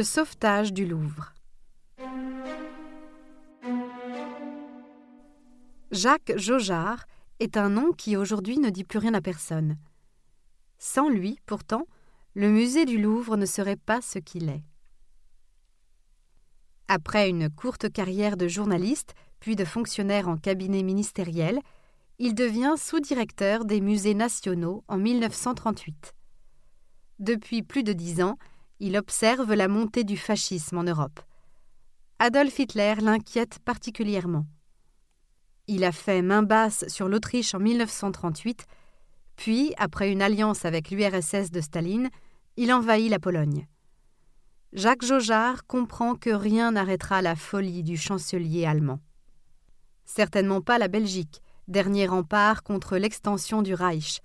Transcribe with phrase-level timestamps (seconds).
[0.00, 1.34] Le sauvetage du Louvre.
[5.90, 7.04] Jacques Jaujard
[7.38, 9.76] est un nom qui aujourd'hui ne dit plus rien à personne.
[10.78, 11.84] Sans lui, pourtant,
[12.32, 14.62] le musée du Louvre ne serait pas ce qu'il est.
[16.88, 21.60] Après une courte carrière de journaliste, puis de fonctionnaire en cabinet ministériel,
[22.18, 26.14] il devient sous-directeur des musées nationaux en 1938.
[27.18, 28.38] Depuis plus de dix ans,
[28.80, 31.20] il observe la montée du fascisme en Europe.
[32.18, 34.46] Adolf Hitler l'inquiète particulièrement.
[35.66, 38.66] Il a fait main basse sur l'Autriche en 1938,
[39.36, 42.10] puis, après une alliance avec l'URSS de Staline,
[42.56, 43.66] il envahit la Pologne.
[44.72, 49.00] Jacques Jaujard comprend que rien n'arrêtera la folie du chancelier allemand.
[50.04, 54.20] Certainement pas la Belgique, dernier rempart contre l'extension du Reich.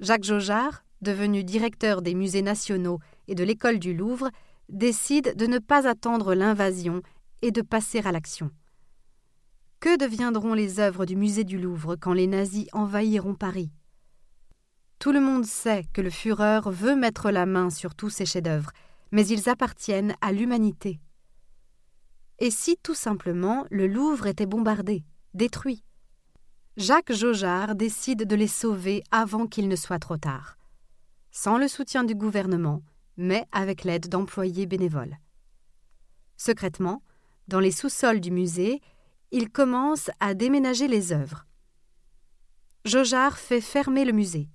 [0.00, 2.98] Jacques Jaujard, devenu directeur des musées nationaux
[3.30, 4.28] et de l'école du Louvre,
[4.68, 7.00] décide de ne pas attendre l'invasion
[7.42, 8.50] et de passer à l'action.
[9.78, 13.70] Que deviendront les œuvres du musée du Louvre quand les nazis envahiront Paris?
[14.98, 18.72] Tout le monde sait que le Führer veut mettre la main sur tous ces chefs-d'œuvre,
[19.12, 21.00] mais ils appartiennent à l'humanité.
[22.40, 25.84] Et si tout simplement le Louvre était bombardé, détruit?
[26.76, 30.56] Jacques Jaujard décide de les sauver avant qu'il ne soit trop tard
[31.30, 32.82] sans le soutien du gouvernement,
[33.16, 35.18] mais avec l'aide d'employés bénévoles.
[36.36, 37.02] Secrètement,
[37.48, 38.80] dans les sous-sols du musée,
[39.30, 41.46] il commence à déménager les œuvres.
[42.84, 44.48] Jaujard fait fermer le musée.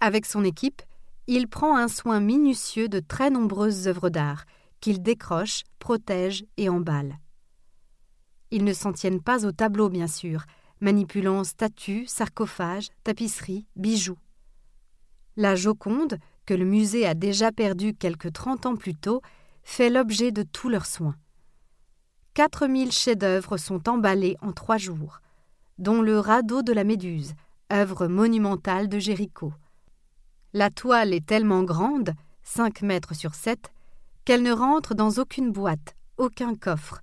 [0.00, 0.82] Avec son équipe,
[1.26, 4.44] il prend un soin minutieux de très nombreuses œuvres d'art
[4.80, 7.18] qu'il décroche, protège et emballe.
[8.50, 10.44] Ils ne s'en tiennent pas au tableau, bien sûr,
[10.80, 14.18] manipulant statues, sarcophages, tapisseries, bijoux.
[15.36, 19.20] La Joconde, que le musée a déjà perdue quelques trente ans plus tôt,
[19.64, 21.14] fait l'objet de tous leurs soins.
[22.32, 25.20] Quatre mille chefs-d'œuvre sont emballés en trois jours,
[25.76, 27.34] dont le radeau de la Méduse,
[27.70, 29.52] œuvre monumentale de Géricault.
[30.54, 33.70] La toile est tellement grande, cinq mètres sur sept,
[34.24, 37.02] qu'elle ne rentre dans aucune boîte, aucun coffre.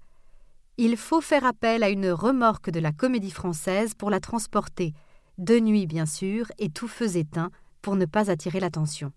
[0.77, 4.95] Il faut faire appel à une remorque de la Comédie Française pour la transporter,
[5.37, 7.51] de nuit bien sûr, et tout feu éteint,
[7.83, 9.13] pour ne pas attirer l'attention.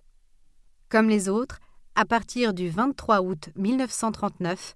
[0.89, 1.59] Comme les autres,
[1.95, 4.75] à partir du 23 août 1939,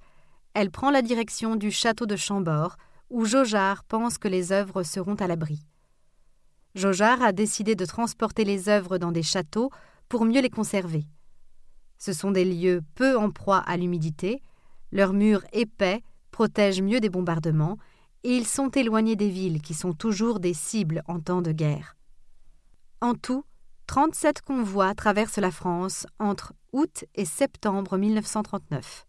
[0.53, 2.77] elle prend la direction du château de Chambord,
[3.09, 5.65] où Jaujard pense que les œuvres seront à l'abri.
[6.75, 9.71] Jaujard a décidé de transporter les œuvres dans des châteaux
[10.11, 11.07] pour mieux les conserver.
[11.97, 14.43] Ce sont des lieux peu en proie à l'humidité,
[14.91, 17.79] leurs murs épais protègent mieux des bombardements,
[18.23, 21.97] et ils sont éloignés des villes qui sont toujours des cibles en temps de guerre.
[23.01, 23.45] En tout,
[23.93, 29.07] 37 convois traversent la France entre août et septembre 1939.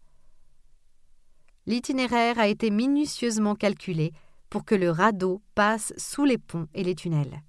[1.64, 4.12] L'itinéraire a été minutieusement calculé
[4.50, 7.42] pour que le radeau passe sous les ponts et les tunnels.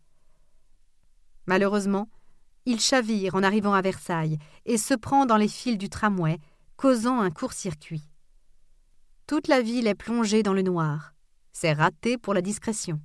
[1.45, 2.07] Malheureusement,
[2.65, 6.39] il chavire en arrivant à Versailles et se prend dans les fils du tramway,
[6.77, 8.09] causant un court-circuit.
[9.27, 11.13] Toute la ville est plongée dans le noir.
[11.51, 13.01] C'est raté pour la discrétion.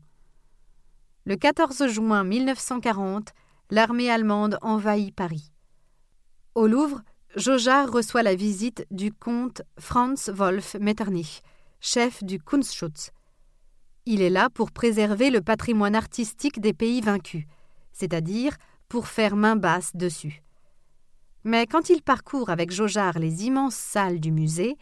[1.24, 3.32] Le 14 juin 1940,
[3.70, 5.52] l'armée allemande envahit Paris.
[6.54, 7.02] Au Louvre,
[7.36, 11.42] Jaujard reçoit la visite du comte Franz Wolf Metternich,
[11.80, 13.12] chef du Kunstschutz.
[14.06, 17.44] Il est là pour préserver le patrimoine artistique des pays vaincus,
[17.92, 18.56] c'est-à-dire
[18.88, 20.42] pour faire main basse dessus.
[21.44, 24.76] Mais quand il parcourt avec Jaujard les immenses salles du musée,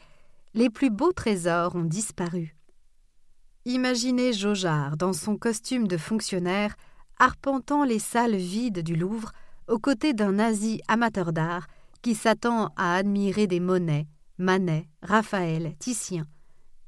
[0.55, 2.57] les plus beaux trésors ont disparu.
[3.67, 6.75] Imaginez Jaujard dans son costume de fonctionnaire
[7.19, 9.33] arpentant les salles vides du Louvre
[9.67, 11.67] aux côtés d'un nazi amateur d'art
[12.03, 14.07] qui s'attend à admirer des Monet,
[14.39, 16.27] Manet, Raphaël, Titien.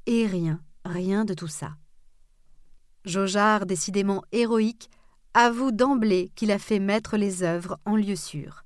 [0.05, 1.75] Et rien, rien de tout ça.
[3.05, 4.89] Jaujard, décidément héroïque,
[5.33, 8.63] avoue d'emblée qu'il a fait mettre les œuvres en lieu sûr.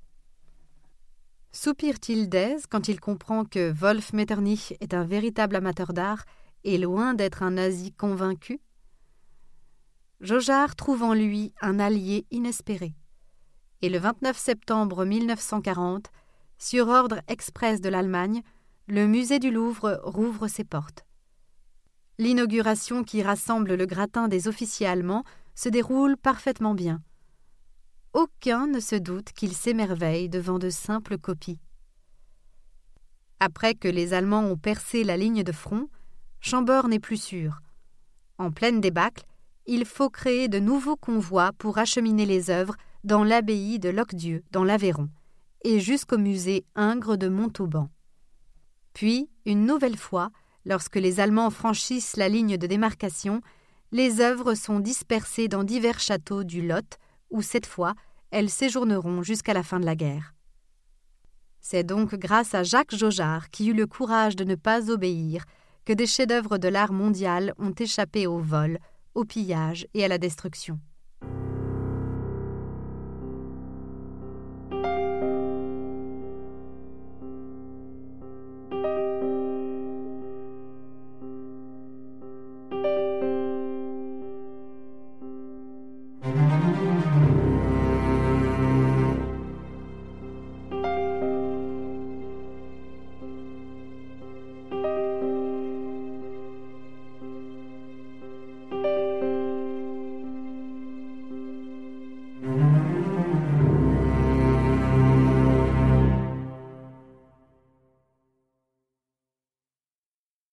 [1.52, 6.24] Soupire-t-il d'aise quand il comprend que Wolf Metternich est un véritable amateur d'art
[6.64, 8.60] et loin d'être un nazi convaincu?
[10.20, 12.94] Jaujard trouve en lui un allié inespéré.
[13.82, 16.10] Et le 29 septembre 1940,
[16.58, 18.42] sur ordre express de l'Allemagne,
[18.88, 21.04] le musée du Louvre rouvre ses portes.
[22.18, 25.24] L'inauguration qui rassemble le gratin des officiers allemands
[25.54, 27.02] se déroule parfaitement bien.
[28.14, 31.60] Aucun ne se doute qu'il s'émerveille devant de simples copies.
[33.38, 35.90] Après que les Allemands ont percé la ligne de front,
[36.40, 37.60] Chambord n'est plus sûr.
[38.38, 39.26] En pleine débâcle,
[39.66, 44.64] il faut créer de nouveaux convois pour acheminer les œuvres dans l'abbaye de Locdieu, dans
[44.64, 45.08] l'Aveyron,
[45.64, 47.88] et jusqu'au musée Ingres de Montauban.
[48.94, 50.30] Puis, une nouvelle fois,
[50.64, 53.40] lorsque les Allemands franchissent la ligne de démarcation,
[53.92, 56.98] les œuvres sont dispersées dans divers châteaux du Lot,
[57.30, 57.94] où cette fois
[58.30, 60.34] elles séjourneront jusqu'à la fin de la guerre.
[61.60, 65.44] C'est donc grâce à Jacques Jaujard, qui eut le courage de ne pas obéir,
[65.84, 68.78] que des chefs-d'œuvre de l'art mondial ont échappé au vol,
[69.16, 70.78] au pillage et à la destruction.